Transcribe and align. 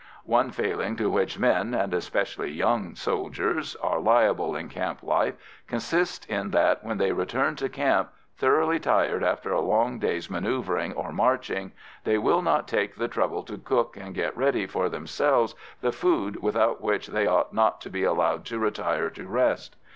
One 0.25 0.49
failing 0.49 0.95
to 0.95 1.11
which 1.11 1.37
men 1.37 1.75
and 1.75 1.93
especially 1.93 2.49
young 2.49 2.95
soldiers 2.95 3.75
are 3.83 3.99
liable 3.99 4.55
in 4.55 4.67
camp 4.67 5.03
life 5.03 5.35
consists 5.67 6.25
in 6.25 6.49
that 6.49 6.83
when 6.83 6.97
they 6.97 7.11
return 7.11 7.55
to 7.57 7.69
camp, 7.69 8.09
thoroughly 8.35 8.79
tired 8.79 9.23
after 9.23 9.53
a 9.53 9.61
long 9.61 9.99
day's 9.99 10.27
manœuvring 10.27 10.91
or 10.97 11.11
marching, 11.11 11.71
they 12.03 12.17
will 12.17 12.41
not 12.41 12.67
take 12.67 12.95
the 12.95 13.07
trouble 13.07 13.43
to 13.43 13.59
cook 13.59 13.95
and 13.95 14.15
get 14.15 14.35
ready 14.35 14.65
for 14.65 14.89
themselves 14.89 15.53
the 15.81 15.91
food 15.91 16.41
without 16.41 16.81
which 16.81 17.05
they 17.05 17.27
ought 17.27 17.53
not 17.53 17.79
to 17.81 17.91
be 17.91 18.03
allowed 18.03 18.43
to 18.45 18.57
retire 18.57 19.11
to 19.11 19.27
rest. 19.27 19.75